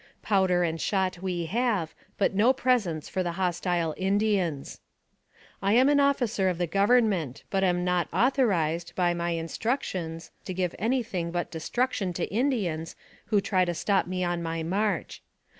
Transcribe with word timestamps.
Powder 0.23 0.63
and 0.63 0.81
shot 0.81 1.21
we 1.21 1.45
have, 1.45 1.93
but 2.17 2.33
no 2.33 2.53
presents 2.53 3.07
for 3.07 3.21
the 3.21 3.33
hostile 3.33 3.93
Indians." 3.97 4.79
I 5.61 5.73
am 5.73 5.89
an 5.89 5.99
officer 5.99 6.49
of 6.49 6.57
the 6.57 6.65
Government, 6.65 7.43
but 7.51 7.63
am 7.63 7.83
not 7.85 8.07
authorized, 8.11 8.93
by 8.95 9.13
my 9.13 9.29
instructions 9.33 10.31
to 10.45 10.55
give 10.55 10.73
any 10.79 11.03
thing 11.03 11.29
but 11.29 11.51
destruction 11.51 12.13
to 12.13 12.25
Indians 12.33 12.95
who 13.25 13.39
try 13.39 13.63
to 13.63 13.75
stop 13.75 14.07
me 14.07 14.23
on 14.23 14.41
my 14.41 14.63
march. 14.63 15.21